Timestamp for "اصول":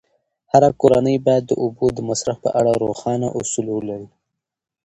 3.39-3.67